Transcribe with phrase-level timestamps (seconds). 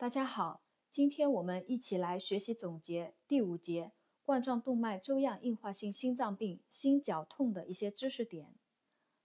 [0.00, 8.54] 大家好，今天我们一起来学习总结第五节冠状动脉粥样硬化性心脏病心绞痛的一些知识点。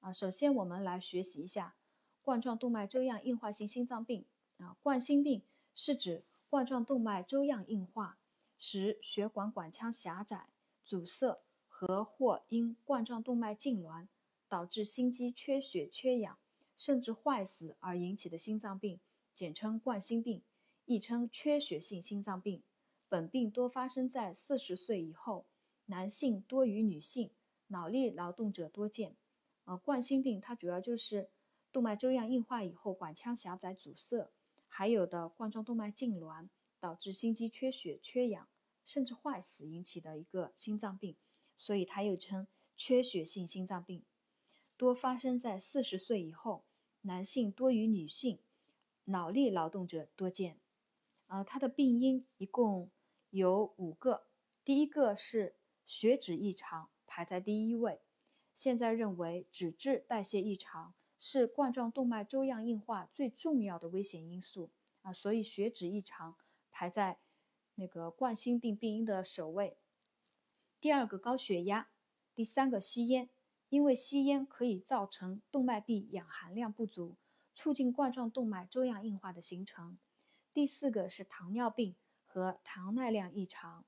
[0.02, 1.78] 啊，首先我们来学习一下
[2.22, 4.26] 冠状动脉粥样硬化性心脏病。
[4.58, 5.44] 啊，冠心病
[5.74, 8.18] 是指冠状动脉粥样硬化，
[8.58, 10.50] 使血管管腔狭窄、
[10.84, 11.40] 阻塞
[11.70, 14.10] 和或因冠状动脉痉挛
[14.50, 16.38] 导致心肌缺血、缺氧，
[16.76, 19.00] 甚至坏死而引起的心脏病，
[19.34, 20.44] 简称冠心病。
[20.86, 22.62] 亦称缺血性心脏病，
[23.10, 25.48] 本病多发生在四十岁以后，
[25.88, 27.32] 男性多于女性，
[27.68, 29.16] 脑力劳动者多见。
[29.64, 31.30] 呃，冠心病它主要就是
[31.72, 34.30] 动脉粥样硬化以后，管腔狭窄阻塞，
[34.68, 38.48] 还有的冠状动脉痉挛导致心肌缺血、缺氧，
[38.86, 41.16] 甚至坏死引起的一个心脏病，
[41.58, 42.46] 所以它又称
[42.78, 44.04] 缺血性心脏病，
[44.78, 46.64] 多发生在四十岁以后，
[47.02, 48.38] 男性多于女性，
[49.06, 50.60] 脑力劳动者多见。
[51.28, 52.92] 呃，它的病因一共
[53.30, 54.28] 有五个，
[54.64, 55.56] 第一个是
[55.86, 58.02] 血脂异常，排在第一位。
[58.54, 66.38] 现在认为脂质代谢异常是冠状动脉粥样硬化最重要的危险因素啊，所以血脂异常
[66.72, 67.20] 排在
[67.76, 69.78] 那个冠心病病因的首位。
[70.80, 71.90] 第二个高血压，
[72.34, 73.30] 第三个吸烟，
[73.70, 77.18] 因为吸烟可以造成动脉壁氧含量不足，
[77.54, 79.98] 促进冠状动脉粥样硬化的形成。
[80.56, 83.84] 第四个是糖尿病和糖耐量异常，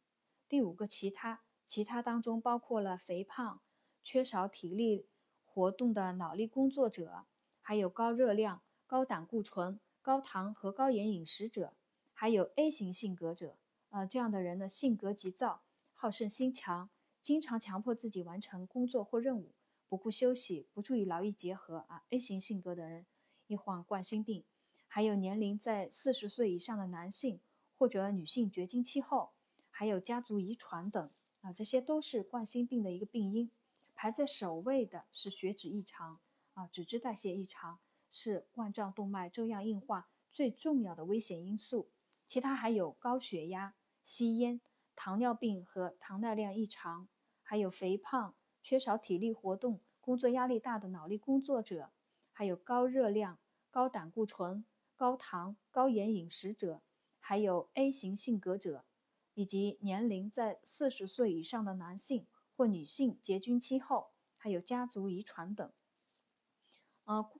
[0.50, 3.62] 第五个其他，其他当中包括了肥胖、
[4.04, 5.08] 缺少体力
[5.46, 7.24] 活动的脑力工作者，
[7.62, 11.78] 还有高热量、高胆固醇、高糖和高盐饮食者，
[12.12, 13.58] 还有 A 型性格者。
[13.92, 15.62] 呃，这样的人呢，性格急躁、
[15.94, 16.90] 好胜心强，
[17.22, 19.54] 经常强迫自己完成工作或任务，
[19.88, 22.04] 不顾休息，不注意劳逸结合啊。
[22.10, 23.06] A 型性格的人
[23.48, 24.44] 易患冠心病。
[24.88, 27.40] 还有年龄在四十岁以上的男性
[27.78, 29.32] 或者女性绝经期后，
[29.70, 31.10] 还有家族遗传等
[31.42, 33.52] 啊，这些都是冠心病的一个病因。
[33.94, 36.20] 排在首位的是血脂异常
[36.54, 41.90] 啊，脂质代谢异常是冠状动脉粥样硬化最重要的危险因素。
[42.28, 44.62] 其他还有高血压、吸烟、
[44.96, 47.08] 糖尿病和糖耐量异常，
[47.42, 51.92] 还有肥胖、缺少体力活动、工作压力大的脑力工作者，
[52.32, 53.40] 还有高热量、
[53.70, 54.66] 高胆固醇。
[54.98, 56.82] 高糖、高盐饮食者，
[57.20, 58.84] 还有 A 型性格者，
[59.36, 62.26] 以及年龄在四十岁以上的男性
[62.56, 65.72] 或女性结经期后，还有家族遗传等。
[67.06, 67.32] 呃，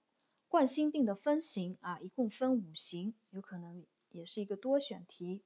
[0.48, 5.44] 冠心病的分型啊，一共分五型，有可能也是一个多选题。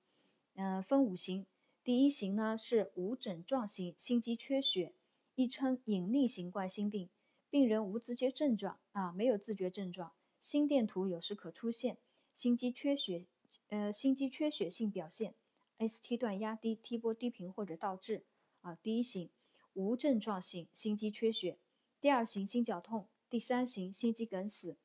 [0.56, 1.48] 嗯，分五型，
[1.82, 4.94] 第一型呢是无症状型心肌缺血，
[5.36, 7.10] 亦称隐匿型冠心病，
[7.50, 10.12] 病人无自觉症状啊，没有自觉症状。
[10.42, 12.00] 心电图有时可出现
[12.34, 13.26] 心肌缺血，
[13.70, 15.36] 呃，心肌缺血性表现
[15.78, 18.26] ，ST 段压低、T 波低频或者倒置。
[18.62, 19.30] 啊，第一型
[19.74, 21.58] 无症状性心肌缺血，
[22.00, 24.76] 第二型心绞痛，第三型心肌梗死，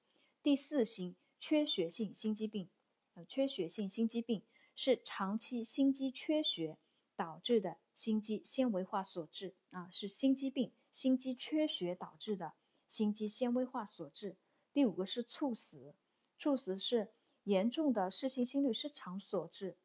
[0.42, 2.68] 第四型缺血性心肌病。
[3.14, 4.42] 呃，缺血性心肌病
[4.74, 6.76] 是长期心肌缺血
[7.16, 9.54] 导致的心肌纤维化所致。
[9.70, 12.52] 啊，是心肌病，心肌缺血导致的
[12.88, 14.36] 心肌纤维化所致。
[14.76, 15.94] 第五个是猝死，
[16.36, 17.14] 猝死是
[17.44, 19.78] 严重的室性心律失常所致。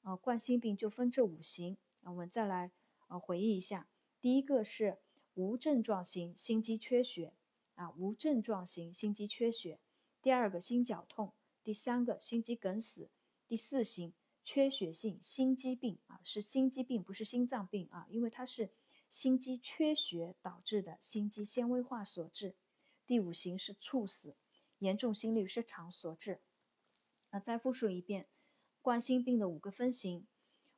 [0.00, 2.72] 呃，冠心病就分这五型，我们再来
[3.06, 3.86] 呃回忆一下。
[4.20, 4.98] 第一个是
[5.34, 7.34] 无症状型心肌缺血，
[7.76, 9.78] 啊，无症状型心肌缺血。
[10.20, 11.32] 第二个心绞痛，
[11.62, 13.10] 第三个心肌梗死，
[13.46, 14.12] 第四型
[14.44, 18.72] 缺血性心肌病，啊，是心肌病不是心脏病啊，因为它是
[19.08, 22.56] 心肌缺血导致的心肌纤维化所致。
[23.12, 24.36] 第五型是猝死，
[24.78, 26.40] 严重心律失常所致。
[27.30, 28.26] 那再复述一遍，
[28.80, 30.26] 冠心病的五个分型：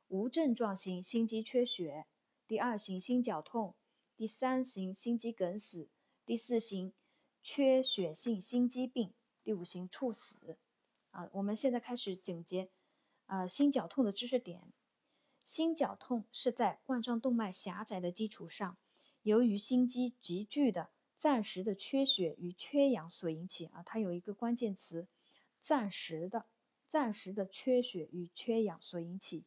[0.09, 2.07] 无症状型心肌缺血，
[2.45, 3.73] 第二型心绞痛，
[4.17, 5.87] 第三型心肌梗死，
[6.25, 6.91] 第四型
[7.41, 10.57] 缺血性心肌病，第五型猝死。
[11.11, 12.69] 啊，我们现在开始总结，
[13.27, 14.73] 呃，心绞痛的知识点。
[15.45, 18.77] 心绞痛是在冠状动脉狭窄的基础上，
[19.21, 20.89] 由于心肌急剧的
[21.25, 25.07] 暂时的缺血与缺氧所引起啊，它有一个关键词，
[25.59, 26.45] 暂时的、
[26.87, 29.43] 暂时的缺血与缺氧所引起，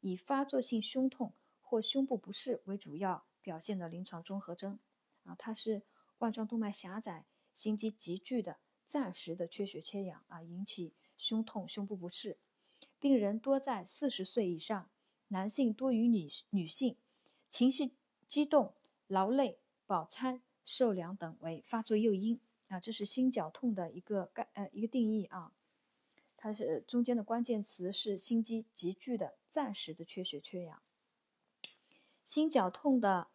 [0.00, 4.78] 以发作性胸痛或胸部不适为主要表现的临床综合征
[5.24, 5.82] 啊，它是
[6.16, 12.38] 冠状动脉狭窄、心肌急剧的暂时的缺血缺氧啊，引起胸痛、胸部不适，
[12.98, 14.88] 病人多在四十岁以上，
[15.28, 16.96] 男性多于女女性，
[17.50, 17.92] 情绪
[18.26, 18.72] 激动、
[19.06, 20.40] 劳累、饱餐。
[20.68, 22.38] 受凉等为发作诱因
[22.68, 25.50] 啊，这是心绞痛的一个概呃一个定义啊。
[26.36, 30.82] 它是中间的关键词是心肌急剧的暂时的缺血缺氧。
[32.22, 33.28] 心绞痛的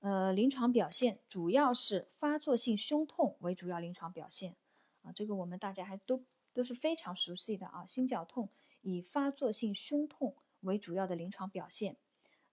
[0.00, 4.56] 呃临床表现主要是发作性胸痛为主要临床表现
[5.02, 6.24] 啊，这个我们大家还都
[6.54, 7.84] 都是非常熟悉的啊。
[7.84, 8.48] 心绞痛
[8.80, 11.98] 以发作性胸痛为主要的临床表现，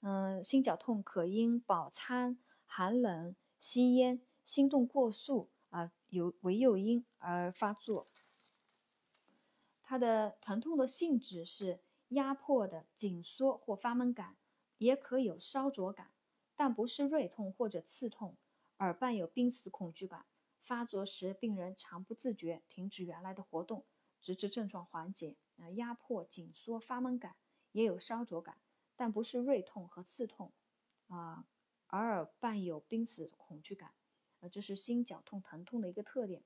[0.01, 3.33] 嗯，心绞痛可因饱餐、寒冷、
[3.63, 8.09] 吸烟、心动过速啊有为诱因而发作。
[9.81, 11.79] 它的疼痛的性质是
[12.09, 14.35] 压迫的、紧缩或发闷感，
[14.79, 16.11] 也可有烧灼感，
[16.57, 18.35] 但不是锐痛或者刺痛，
[18.75, 20.25] 而伴有濒死恐惧感。
[20.59, 23.85] 发作时，病人常不自觉停止原来的活动，
[24.19, 25.37] 直至症状缓解。
[25.55, 27.37] 啊，压迫、紧缩、发闷感，
[27.71, 28.57] 也有烧灼感，
[28.97, 30.51] 但不是锐痛和刺痛。
[31.07, 31.45] 啊，
[31.93, 33.93] 偶尔伴有濒死恐惧感。
[34.41, 36.43] 啊，这是心绞痛疼痛的一个特点。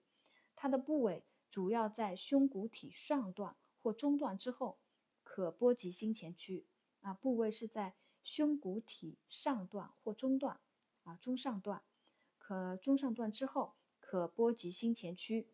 [0.55, 1.25] 它的部位。
[1.49, 4.79] 主要在胸骨体上段或中段之后，
[5.23, 6.67] 可波及心前区。
[6.99, 10.59] 啊，部位是在胸骨体上段或中段，
[11.05, 11.81] 啊，中上段，
[12.37, 15.47] 可中上段之后可波及心前区。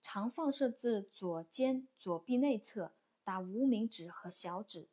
[0.00, 4.88] 常放射至左肩、左臂内侧，达无名指和小指，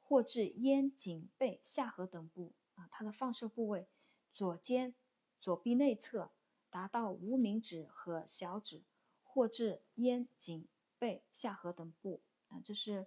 [0.00, 2.54] 或至咽颈背下颌等部。
[2.90, 3.88] 它的放射部位
[4.32, 4.94] 左肩、
[5.38, 6.30] 左臂内侧，
[6.68, 8.84] 达到无名指和小指。
[9.32, 10.66] 或至咽颈
[10.98, 13.06] 背下颌等部啊，这是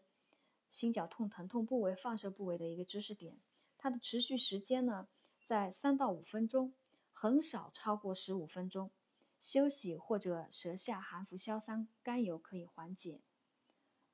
[0.70, 3.38] 心绞痛疼痛部位放射部位的一个知识点。
[3.78, 5.10] 它的持续时间呢，
[5.44, 6.74] 在三到五分钟，
[7.12, 8.90] 很少超过十五分钟。
[9.38, 13.20] 休息或者舌下含服硝酸甘油可以缓解。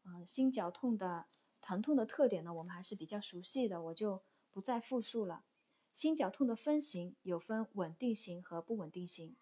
[0.03, 1.27] 嗯，心绞痛的
[1.62, 5.45] 疼痛的特点呢，我们还是比较熟悉的，我就不再复述了。
[6.00, 9.36] 心绞痛的分型有分稳定型和不稳定型。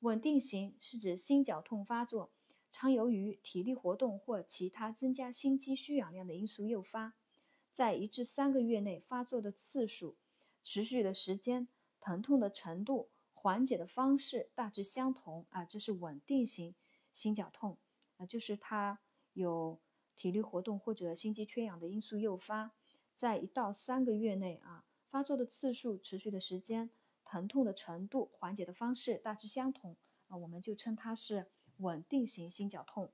[0.00, 2.32] 稳定型是指心绞痛发作
[2.72, 7.14] 常由于体力活动或其他增加心肌需氧量的因素诱发，
[7.70, 10.16] 在一至三个月内发作的次数、
[10.64, 11.68] 持续的时间、
[12.00, 16.74] 疼痛的程度、缓解的方式大致相同啊，这是稳定型
[17.12, 17.78] 心绞痛
[18.16, 18.98] 啊，就是它
[19.34, 19.78] 有
[20.16, 22.72] 体力活动或者心肌缺氧的因素诱发，
[23.14, 26.90] 在一到三个月内啊发作的次数、持续的时间。
[27.24, 29.96] 疼痛的程度、缓解的方式大致相同
[30.26, 33.12] 啊，我们就称它是稳定型心绞痛。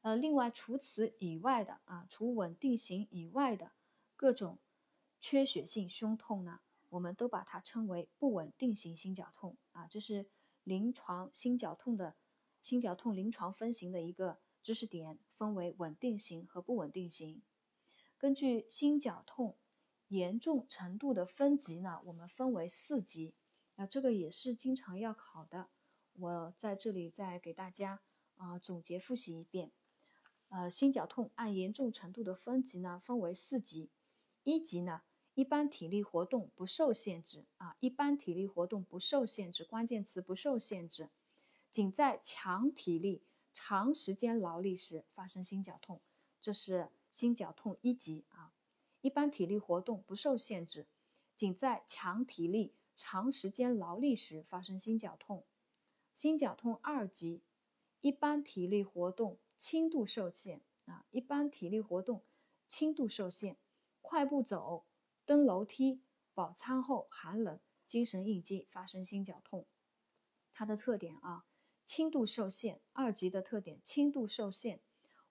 [0.00, 3.70] 呃，另外除此以外的啊，除稳定型以外的
[4.16, 4.58] 各种
[5.20, 6.58] 缺血性胸痛呢，
[6.88, 9.86] 我们都把它称为不稳定型心绞痛啊。
[9.86, 10.28] 这是
[10.64, 12.16] 临床心绞痛的
[12.60, 17.40] 心绞痛临床分型的一个知识点，分为稳定型和不稳定型。
[18.18, 19.56] 根据心绞痛。
[20.10, 23.32] 严重程度的分级呢，我们分为四级，
[23.76, 25.70] 那，这个也是经常要考的。
[26.14, 28.00] 我在这里再给大家
[28.36, 29.70] 啊总结复习一遍。
[30.48, 33.88] 呃，心绞痛按严重程度的分级呢，分为四级。
[34.42, 35.02] 一级呢，
[35.34, 41.10] 一般体力活动不受限制啊，一般体力活动不受限制，关键词不受限制，
[41.70, 43.22] 仅在强体力、
[43.52, 46.00] 长时间劳力时发生心绞痛，
[46.40, 48.52] 这是心绞痛一级啊。
[49.02, 50.86] 一般体力活动不受限制，
[51.36, 55.46] 仅在强体力、长时间劳力时发生心绞痛。
[56.14, 57.42] 心绞痛二级，
[58.00, 62.24] 一般体力活动轻度受限啊，一般体力活动
[62.68, 63.56] 轻度受限，
[64.02, 64.84] 快步走、
[65.24, 66.02] 登楼梯、
[66.34, 69.66] 饱餐后寒冷、精神应激发生心绞痛。
[70.52, 71.46] 它的特点啊，
[71.86, 74.82] 轻度受限，二级的特点轻度受限，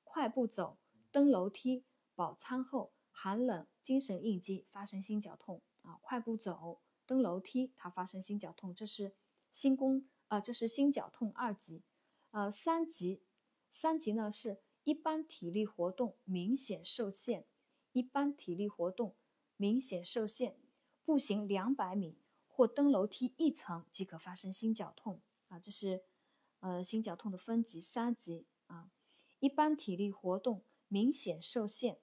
[0.04, 0.80] 快步走、
[1.12, 1.86] 登楼梯、
[2.16, 2.94] 饱餐后。
[3.22, 9.14] 寒冷、精神应激发生心绞痛啊，快步走、登楼梯，它发生心绞痛，这是
[9.52, 11.84] 心功啊，这是心绞痛二级。
[12.32, 13.22] 呃，三级，
[13.70, 17.46] 三级呢是一般体力活动明显受限，
[17.92, 19.18] 一般体力活动
[19.58, 20.56] 明显受限，
[21.04, 26.06] 步行两百米或登楼梯一层即可发生心绞痛啊，这是
[26.62, 28.90] 呃心绞痛的分级三级啊，
[29.42, 32.00] 一般体力活动明显受限。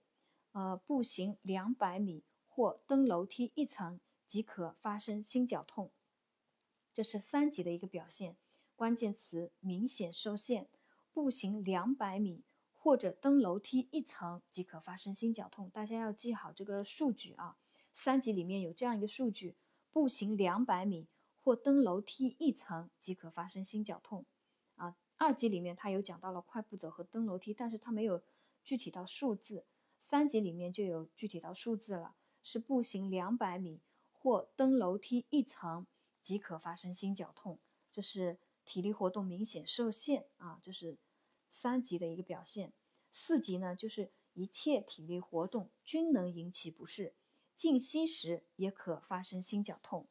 [0.57, 5.91] 呃，步行两百米或登楼梯一层即可发生心绞痛，
[6.95, 8.39] 这是三级的一个表现。
[8.75, 10.67] 关键词明显受限，
[11.13, 15.69] 步行两百米或者登楼梯一层即可发生心绞痛。
[15.69, 17.59] 大家要记好这个数据啊，
[17.93, 19.59] 三级里面有这样一个数据：
[19.93, 21.07] 步行两百米
[21.39, 24.25] 或登楼梯一层即可发生心绞痛。
[24.77, 28.23] 啊，二级里面它有讲到了快步走和登楼梯，但是它没有
[28.65, 29.67] 具体到数字。
[29.99, 33.81] 三级里面就有具体到数字了，是步行两百米
[34.13, 35.87] 或登楼梯一层
[36.23, 37.59] 即可发生心绞痛，
[37.91, 40.97] 这是体力活动明显受限啊，这是
[41.49, 42.73] 三级的一个表现。
[43.11, 47.15] 四级呢，就是一切体力活动均能引起不适，
[47.55, 50.07] 静息时也可发生心绞痛。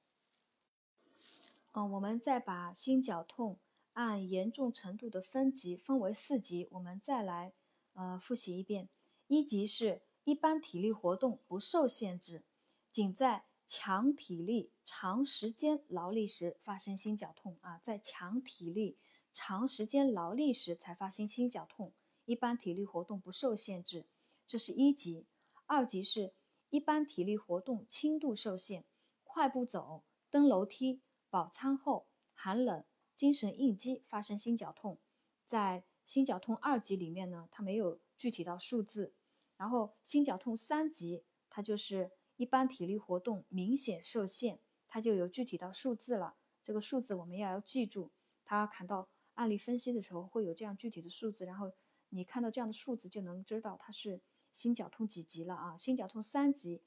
[1.74, 3.60] 嗯，我们再把心绞痛
[3.94, 7.54] 按严重程度的分级分为四级，我们再来
[7.94, 8.90] 呃复习一遍。
[9.28, 12.44] 一级是一般体力活动不受限制，
[12.92, 18.98] 仅在强体力、长时间劳力时发生心绞痛啊，在强体力、
[19.34, 21.94] 长时间劳力时才发生心绞痛。
[22.26, 24.06] 一般体力活动不受限制，
[24.48, 25.26] 这是一级。
[25.68, 26.34] 二级是
[26.70, 28.86] 一般体力活动轻度受限，
[29.24, 31.02] 快步走、登楼梯。
[31.28, 35.00] 饱餐后、寒冷、精神应激发生心绞痛，
[35.44, 39.14] 在心绞痛二级里面呢，它没有具体到数字。
[39.58, 46.36] 然后心绞痛三级，它就是一般体力活动明显受限，它就有具体到数字了。
[46.64, 48.12] 这个数字我们要要记住，
[48.44, 51.72] 它看到案例分析的时候会有这样具体的数字，然后
[52.10, 54.20] 你看到这样的数字就能知道它是
[54.52, 55.78] 心绞痛几级了啊？
[55.78, 56.82] 心绞痛三级，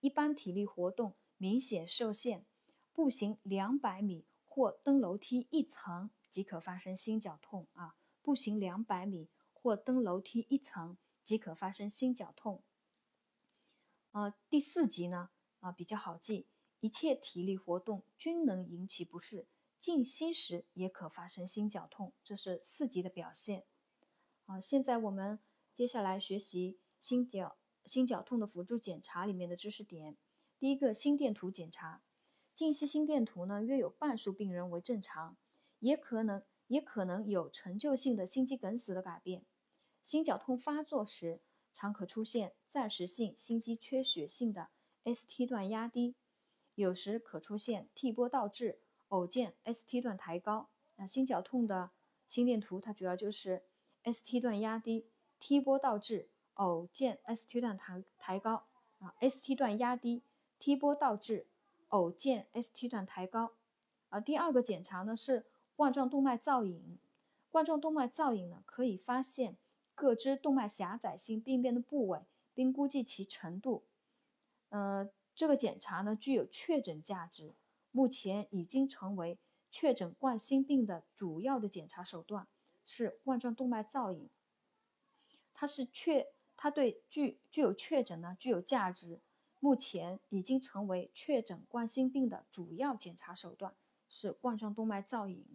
[0.00, 2.44] 一般体力活动明显受限。
[2.94, 7.96] 步行两百米或登楼梯一层即可发生心绞痛啊！
[8.20, 9.28] 步行两百米
[9.62, 12.64] 或登楼梯一层即可发生心绞痛。
[14.10, 16.48] 呃，第四级呢啊比较好记，
[16.80, 19.46] 一切体力活动均能引起不适，
[19.78, 23.64] 静息时也可发生心绞痛，这是四级的表现。
[24.46, 25.38] 啊，现在我们
[25.72, 30.18] 接下来学习心绞心绞痛的辅助检查里面的知识点。
[30.58, 32.02] 第一个心电图检查。
[32.54, 35.38] 静息心电图呢，约有半数病人为正常，
[35.78, 39.46] 也可能也可能有陈旧性的心肌梗死的改变。
[40.02, 41.40] 心绞痛发作时，
[41.72, 44.68] 常可出现暂时性心肌缺血性的
[45.04, 46.14] ST 段压低，
[46.74, 50.68] 有时可出现 T 波倒置，偶见 ST 段抬高。
[50.96, 51.90] 那心绞痛的
[52.28, 53.62] 心电图，它主要就是
[54.04, 55.06] ST 段压低
[55.38, 58.64] ，T 波倒置，偶见 ST 段抬抬高
[58.98, 60.22] 啊，ST 段压低
[60.58, 61.46] ，T 波倒置。
[61.88, 63.52] 偶见 ST 段抬高，
[64.08, 65.44] 啊，第二个检查呢是
[65.76, 66.98] 冠状动脉造影。
[67.50, 69.58] 冠状动脉造影呢可以发现
[70.02, 73.84] 各支动脉狭窄性病变的部位，并估计其程度。
[74.70, 77.54] 呃，这个检查呢具有确诊价值，
[77.92, 79.38] 目前已经成为
[79.70, 82.48] 确诊冠心病的主要的检查手段，
[82.84, 84.28] 是冠状动脉造影。
[85.54, 89.20] 它是确，它对具具有确诊呢具有价值。
[89.60, 93.76] 目前已经成为确诊冠心病的主要检查手段，
[94.08, 95.46] 是冠状动脉造影。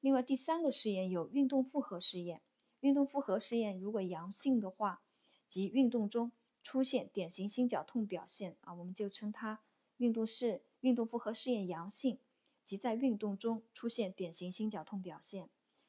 [0.00, 2.40] 另外，第三个试验有运动负荷试验。
[2.84, 5.00] 运动负荷试验如果阳性的话，
[5.48, 6.30] 即运动中
[6.62, 9.62] 出现典型心绞痛表现啊，我们就称它
[9.96, 12.18] 运动是运动负荷试验阳性，
[12.66, 15.48] 即在运动中出现典型心绞痛表现。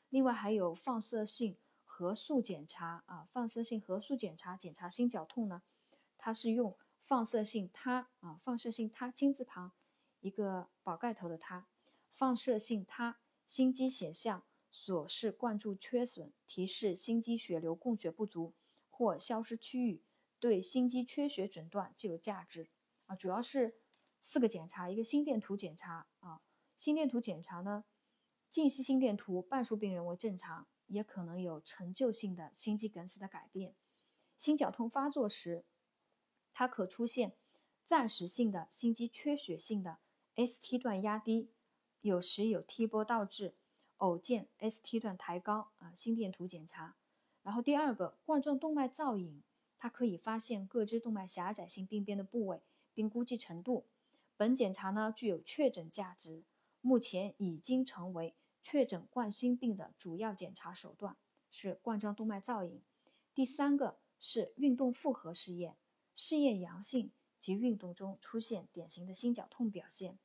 [0.10, 5.64] 另外还有放射性核素检查啊，放射性核素检查检查心绞痛呢，
[6.18, 6.78] 它是用。
[7.02, 9.74] 放射性它啊，放射性它金字旁
[10.22, 11.68] 一个宝盖头的它，
[12.12, 14.42] 放射性它心肌显像
[14.78, 18.54] 所示灌注缺损，提示心肌血流供血不足
[18.90, 20.04] 或消失区域，
[20.38, 22.68] 对心肌缺血诊断具有价值
[23.06, 23.16] 啊。
[23.16, 23.78] 主要是
[24.20, 26.42] 四个检查，一个心电图检查啊，
[26.76, 27.86] 心电图检查呢，
[28.50, 33.74] 静息心电图半数病人为正常，也可能有陈旧性的心肌梗死的改变，
[34.36, 35.64] 心绞痛发作时。
[36.52, 37.38] 它可出现
[37.82, 40.00] 暂时性的心肌缺血性的
[40.36, 41.50] ST 段压低，
[42.02, 43.56] 有时有 T 波倒置，
[43.98, 45.94] 偶见 ST 段抬高啊。
[45.96, 46.96] 心电图检查，
[47.44, 49.44] 然后第二个冠状动脉造影，
[49.78, 52.62] 它可以发现各支动脉狭窄性病变的部位，
[52.94, 53.86] 并估计程度。
[54.38, 56.44] 本检查呢具有确诊价值，
[56.82, 61.16] 目前已经成为确诊冠心病的主要检查手段，
[61.50, 62.82] 是冠状动脉造影。
[63.34, 65.78] 第三个是运动负荷试验。
[66.18, 67.12] 试验阳性
[67.42, 70.18] 及运动中出现典型的心绞痛表现。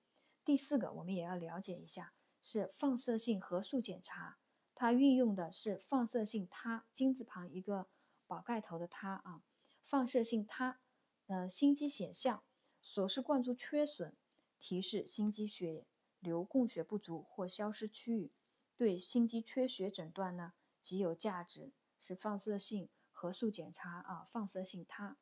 [0.45, 4.39] 第四个，我们也要了解一下，是放射性核素检查，
[4.75, 7.89] 它运用的是放射性它金字旁一个
[8.27, 9.43] 宝盖头的它啊，
[9.85, 10.81] 放射性它，
[11.27, 12.43] 呃，心肌显像
[12.81, 14.17] 锁室灌注缺损，
[14.59, 15.87] 提示心肌血
[16.19, 18.33] 流供血不足或消失区域，
[18.77, 25.19] 对心肌缺血诊断呢极有价值，是放射性核素检查啊，放射性它。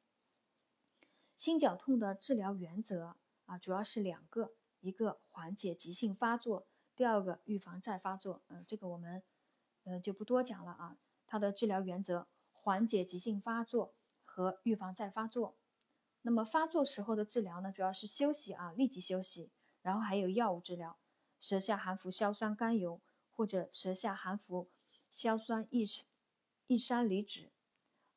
[1.36, 6.66] 心绞痛的治疗原则啊，主要是两个，一个缓解急性发作，
[6.98, 8.42] 第二个预防再发作。
[8.48, 9.22] 嗯，这个我们
[9.84, 10.98] 呃就不多讲了啊。
[11.28, 15.56] 它的治疗原则，缓解急性发作和预防再发作。
[16.22, 20.98] 那么发作时候的治疗呢，主要是休息啊，立即休息，然后还有药物治疗，
[21.38, 23.00] 舌下含服硝酸甘油
[23.30, 24.68] 或者舌下含服
[25.08, 25.86] 硝酸异
[26.66, 27.52] 异山梨酯。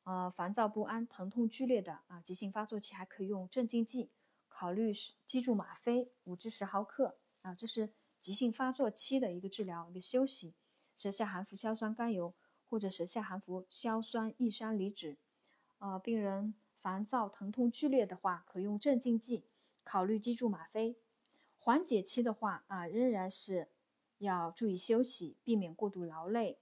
[0.02, 4.10] 呃，烦躁不安、疼痛剧烈的啊，急性发作期还可以用镇静剂，
[4.48, 10.54] 考虑是脊柱吗啡五至十毫克啊，这是急性发作期的一个治疗一个休息。
[10.94, 12.34] 舌下含服硝酸甘油
[12.68, 15.16] 或者舌下含服硝酸异山梨酯。
[15.78, 19.46] 呃，病人烦躁、疼痛剧烈的话，可用镇静剂，
[19.82, 20.96] 考虑肌注吗啡。
[21.58, 23.70] 缓解期的话啊，仍然是
[24.18, 26.60] 要注意休息，避免过度劳累。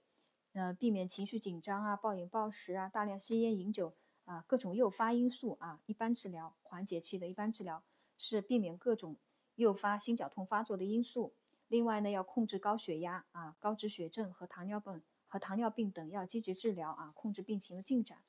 [0.53, 3.93] 呃，避免情绪紧张啊、暴饮暴食啊、大量吸烟饮酒
[4.25, 5.81] 啊，各种诱发因素啊。
[5.85, 7.83] 一般治疗缓解期的一般治疗
[8.17, 9.17] 是避免各种
[9.55, 11.33] 诱发心绞痛发作的因素。
[11.71, 18.21] 另外呢，要控制高血压啊、高脂血症和糖尿病和糖尿病等要积极治疗啊，控制病情的进展。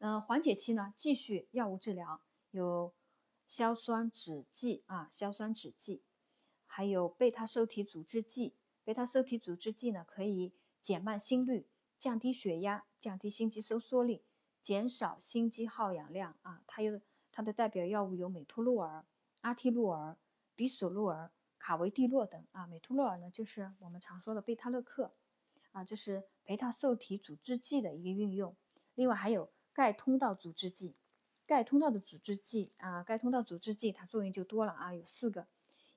[0.00, 2.92] 嗯，缓解期呢，继续药物治疗，有
[3.46, 6.02] 硝酸酯剂啊、硝酸酯剂，
[6.66, 8.56] 还有贝塔受体阻滞剂。
[8.82, 10.52] 贝塔受体阻滞剂呢，可以。
[10.82, 14.24] 减慢心率，降低血压，降低心肌收缩力，
[14.62, 16.62] 减少心肌耗氧量啊。
[16.66, 16.98] 它有
[17.30, 19.04] 它的代表药物有美托洛尔、
[19.42, 20.16] 阿替洛尔、
[20.56, 22.66] 比索洛尔、卡维蒂洛等啊。
[22.66, 25.12] 美托洛尔呢，就是我们常说的贝塔勒克
[25.70, 28.56] 啊，这是贝塔受体阻滞剂的一个运用。
[28.96, 30.96] 另外还有钙通道阻滞剂，
[31.46, 35.46] 钙通道的阻滞剂啊，钙通道阻滞剂它作用就多了啊，有四个，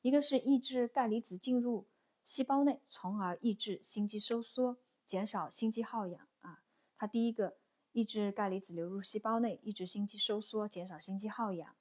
[0.04, 1.88] 一个是抑制钙离子进入。
[2.24, 6.64] 细胞内，从而抑制心肌收缩，减少心肌耗氧啊。
[6.98, 7.58] 它第一个
[7.92, 11.76] 抑制钙离子流入细胞内，抑制心肌收缩，减少心肌耗氧。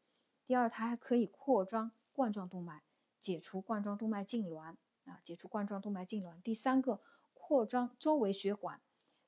[0.44, 2.82] 第二，它还可以扩张冠状动脉，
[3.22, 4.74] 解除冠状动脉痉挛
[5.04, 6.42] 啊，解除冠状动脉痉挛。
[6.42, 7.00] 第三个，
[7.32, 8.82] 扩张周围血管，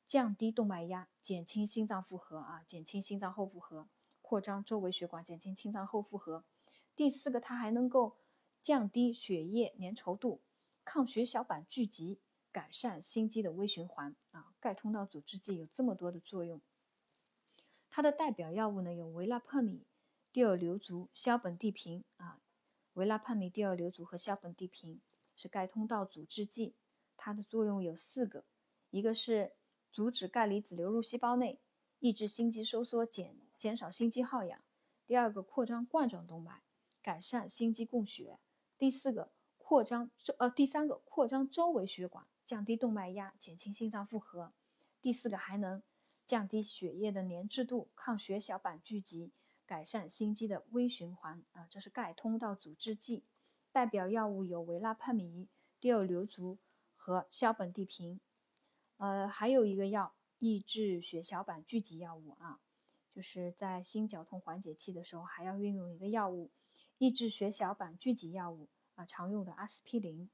[0.05, 3.89] 降低动脉压，减轻心脏负荷啊，减轻心脏后负荷。
[4.21, 6.45] 扩张周围血管，减轻心脏后负荷。
[6.97, 8.17] 第四个，它还能够
[8.61, 10.41] 降低血液粘稠度。
[10.85, 12.19] 抗血小板聚集，
[12.51, 14.55] 改善心肌的微循环啊。
[14.59, 16.61] 钙通道阻滞剂有这么多的作用，
[17.89, 19.87] 它的代表药物呢有维拉帕米、
[20.33, 22.41] 地尔硫足、硝苯地平啊。
[22.95, 25.01] 维拉帕米、地尔硫组和硝苯地平
[25.37, 26.75] 是钙通道阻滞剂，
[27.17, 28.45] 它的作用有四个：
[28.91, 29.53] 一个是
[29.93, 31.61] 阻止钙离子流入细胞内，
[32.01, 34.61] 抑制心肌收缩，减减少心肌耗氧；
[35.07, 36.63] 第二个扩张冠状动脉，
[37.03, 38.39] 改善心肌供血；
[38.77, 39.31] 第四个。
[39.67, 44.53] 扩张周呃，第三个扩张周围血管，降低动脉压，减轻心脏负荷。
[45.01, 45.83] 第四个还能
[46.27, 49.33] 降低血液的粘滞度，抗血小板聚集，
[49.67, 51.67] 改善心肌的微循环啊。
[51.69, 53.25] 这是钙通道阻滞剂，
[53.73, 55.49] 代表药物有维拉帕米、
[55.81, 56.59] 地尔硫足
[56.95, 58.21] 和硝苯地平。
[58.97, 62.61] 呃，还有一个药抑制血小板聚集药物啊，
[63.11, 66.51] 就是在心绞痛缓解期的时候还要运用一个药物，
[66.99, 68.69] 抑制血小板聚集药物。
[68.97, 70.31] 啊，常用的阿司匹林，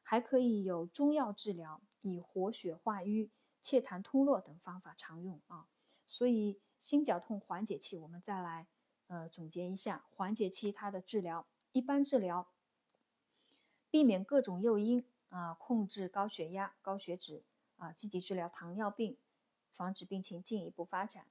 [0.00, 5.66] 还可以有中药治疗，以活血化瘀、祛痰通络等方法常用啊。
[6.06, 8.66] 所以心绞痛缓解期，我们再来
[9.06, 12.48] 呃总结一下缓解期它的治疗：一般治疗，
[13.90, 17.42] 避免各种诱因啊，控制高血压、高血脂
[17.76, 19.16] 啊，积极治疗糖尿病，
[19.72, 21.26] 防止病情进一步发展。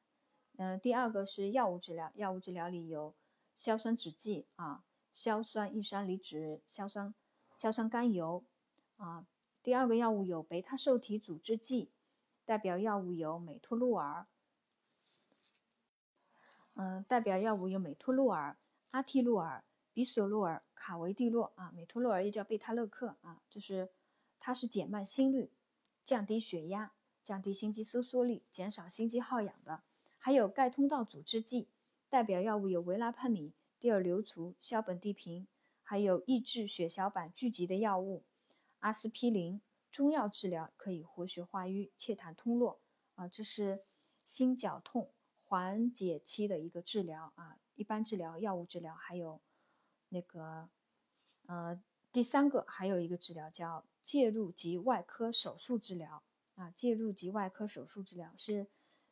[0.57, 3.13] 嗯，第二个是药物治疗，药物治疗里有
[3.55, 4.83] 硝酸酯剂啊。
[5.13, 7.15] 硝酸异山梨酯、硝酸
[7.57, 8.43] 硝酸甘油
[8.97, 9.25] 啊。
[9.63, 11.89] 第二个药物有贝塔受体阻滞剂，
[12.43, 14.27] 代表药物有美托洛尔。
[16.75, 18.57] 嗯，代表药物有美托洛尔、
[18.91, 21.71] 阿替洛尔、比索洛尔、卡维蒂洛啊。
[21.73, 23.89] 美托洛尔又叫贝塔勒克啊，就是
[24.39, 25.51] 它是减慢心率、
[26.03, 29.83] 降低血压、降低心肌收缩力、减少心肌耗氧的。
[30.17, 31.67] 还有钙通道阻滞剂，
[32.09, 33.53] 代表药物有维拉帕米。
[33.77, 35.47] 地尔硫足、硝苯地平，
[35.83, 38.23] 还有抑制血小板聚集的药物
[38.79, 39.61] 阿司匹林。
[39.91, 42.79] 中药治疗可以活血化瘀、祛痰通络
[43.13, 43.83] 啊，这是
[44.25, 45.11] 心绞痛
[45.47, 47.57] 缓解期的一个治疗啊。
[47.75, 49.41] 一般治疗、药物治疗，还有
[50.09, 50.69] 那个
[51.45, 51.81] 呃
[52.11, 56.23] 第三个还有一个治疗叫介入及外科手术治疗
[56.55, 56.71] 啊。
[56.71, 58.67] 介入及外科手术治疗是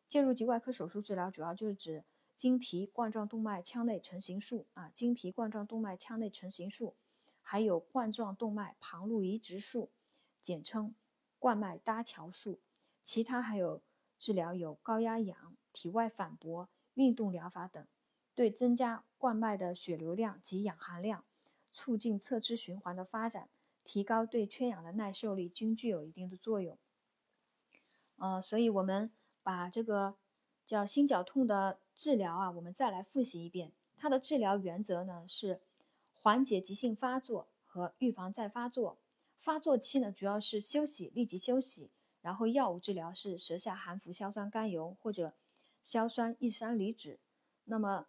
[0.07, 2.03] 介入及外科手术治疗，主要就是指。
[2.35, 6.95] 经皮冠状动脉腔内成形术啊，经皮冠状动脉腔内成形术，
[7.43, 9.91] 还有冠状动脉旁路移植术，
[10.41, 10.95] 简称
[11.37, 12.59] 冠脉搭桥术。
[13.03, 13.83] 其他还有
[14.17, 17.85] 治疗有高压氧、体外反搏、运动疗法等，
[18.33, 21.25] 对增加冠脉的血流量及氧含量，
[21.73, 23.49] 促进侧支循环的发展，
[23.83, 26.77] 提高对缺氧的耐受力，均具有一定的作用。
[28.17, 30.15] 呃，所以我们把这个。
[30.65, 33.73] 叫心绞痛的治疗啊，我们再来复习一遍。
[33.97, 35.59] 它的治疗原则呢是
[36.13, 38.97] 缓解急性发作和预防再发作。
[39.37, 41.89] 发作期呢主要是休息，立即休息，
[42.21, 45.33] 然后药物治疗是舌下含服硝酸甘油或者
[45.83, 47.19] 硝酸异山梨酯。
[47.65, 48.07] 那么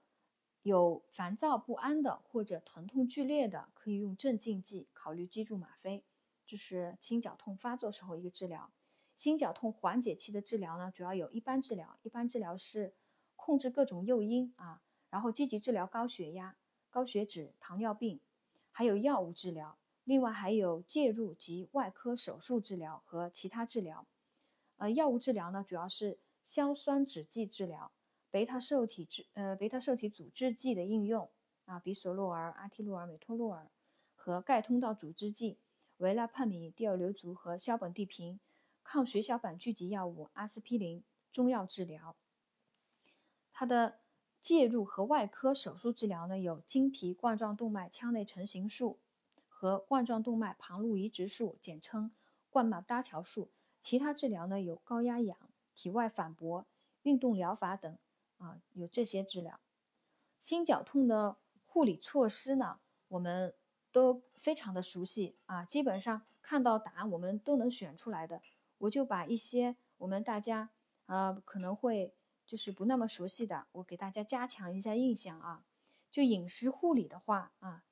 [0.62, 6.02] 有烦躁不安的或者疼痛剧烈的，可以用镇静剂，考虑肌注吗啡，
[6.46, 8.72] 就是心绞痛发作时候一个治疗。
[9.14, 12.94] 心绞痛缓解期的治疗呢，主要有一般治疗，一般治疗是
[13.36, 16.56] 控制各种诱因啊，然后积极治疗高血压、
[16.90, 18.18] 高血脂、糖尿病，
[18.72, 19.76] 还有药物治疗。
[20.02, 24.06] 另外还有介入及外科手术治疗和其他治疗。
[24.78, 27.90] 呃，药物治疗呢，主要是硝酸酯剂治疗、
[28.30, 31.28] 贝塔受体制呃贝塔受体阻滞剂的应用
[31.64, 33.70] 啊，比索洛尔、阿替洛尔、美托洛尔
[34.14, 35.58] 和钙通道阻滞剂、
[35.96, 38.38] 维拉帕米、地尔硫族和硝苯地平、
[38.84, 41.02] 抗血小板聚集药物、阿司匹林、
[41.32, 42.14] 中药治疗。
[43.52, 44.00] 它的
[44.40, 49.00] 介入和外科手术治疗呢，有经皮冠状动脉腔内成形术。
[49.56, 52.10] 和冠状动脉旁路移植术，简称
[52.50, 53.50] 冠脉搭桥术。
[53.80, 55.38] 其他治疗呢有高压氧、
[55.74, 56.66] 体外反搏、
[57.02, 57.96] 运动疗法等
[58.38, 59.60] 啊，有这些治疗。
[60.38, 63.54] 心绞痛的护理措施呢，我们
[63.90, 68.40] 都非常的熟悉啊，基本上看到答案我们都能选出来的。
[68.78, 70.70] 我就把一些我们大家
[71.06, 75.64] 啊可能会就是不那么熟悉的，我给大家加强一下印象啊。
[76.10, 77.84] 就饮食护理的话啊。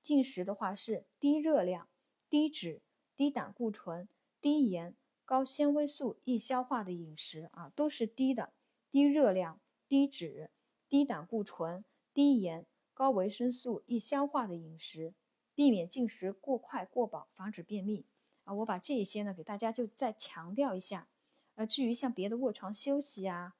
[0.00, 1.88] 进食的话是低热量、
[2.30, 2.80] 低脂、
[3.16, 4.08] 低胆固醇、
[4.40, 4.94] 低盐、
[5.26, 8.52] 高纤维素、易消化的饮食啊，都是低的。
[8.88, 10.50] 低热量、低脂、
[10.88, 11.84] 低胆固醇、
[12.14, 15.12] 低盐、高维生素、易消化的饮食，
[15.54, 18.06] 避免进食过快过饱，防止便秘
[18.44, 18.54] 啊。
[18.54, 21.08] 我把这一些呢给大家就再强调一下。
[21.56, 23.54] 呃，至于像别的卧床休息啊，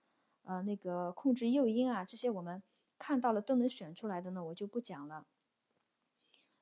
[0.45, 2.63] 呃，那个控制诱因啊，这些我们
[2.97, 5.27] 看到了都能选出来的呢，我就不讲了。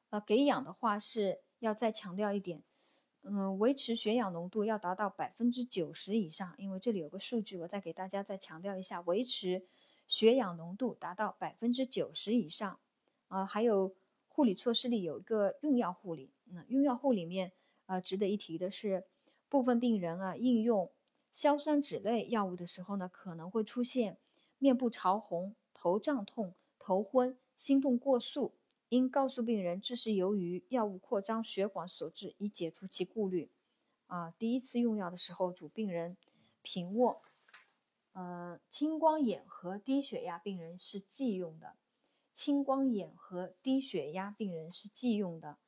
[0.08, 2.64] 呃，给氧的话是要再强调一点，
[3.26, 9.64] 嗯，维持血氧浓度要达到百分之九十以上，因为这里有个数据，我再给大家再强调一下，维持
[10.06, 12.78] 血氧浓度达到百分之九十以上。
[13.28, 13.94] 啊，还有
[14.28, 17.52] 护理措施里有一个用药护理，那用药护理里面，
[17.86, 19.06] 呃，值得一提的是，
[19.48, 20.90] 部分病人啊，应用
[21.32, 24.18] 硝酸酯类药物的时候呢，可能会出现
[24.58, 28.54] 面部潮红、头胀痛、头昏、心动过速。
[28.90, 33.50] 应告诉病人，这是由于药物扩张血管所致，以解除其顾虑。
[34.06, 36.16] 啊，第一次用药的时候，主病人
[36.62, 37.22] 平卧。
[38.12, 41.76] 呃，青光眼和低血压病人是忌用的。
[42.32, 45.58] 青光眼和低血压病人是忌用的。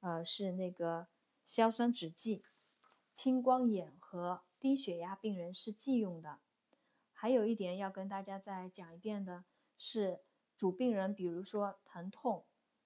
[0.00, 1.06] 呃，是那个
[1.44, 2.44] 硝酸酯剂。
[3.14, 6.40] 青光眼和低血压病人是忌用的。
[7.12, 9.44] 还有一点要跟大家再讲一遍的
[9.78, 10.20] 是，
[10.58, 12.44] 主病人比如说疼痛。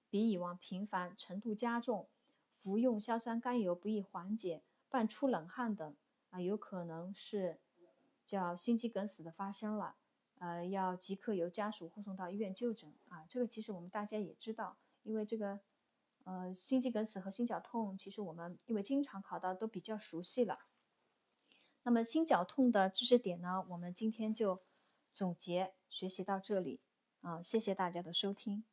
[0.09, 2.07] 比以往频繁、程度加重，
[2.51, 5.95] 服用硝酸甘油不易缓解，伴出冷汗等
[6.31, 7.59] 啊，有可能是
[8.25, 9.95] 叫心肌梗死的发生了，
[10.39, 13.25] 呃，要即刻由家属护送到医院就诊啊。
[13.29, 15.59] 这个其实我们大家也知道，因为这个
[16.23, 20.59] 呃心肌梗死和心绞痛，其实我们因为经常考到都比较熟悉了。
[21.83, 24.61] 那么心绞痛的知识点呢，我们今天就
[25.13, 26.81] 总结学习到这里
[27.21, 28.63] 啊，谢谢大家的收听。